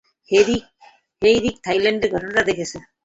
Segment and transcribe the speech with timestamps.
[1.21, 1.37] হেই,
[1.37, 2.77] Rick, থাইল্যান্ডের ঘটনাটা দেখছো?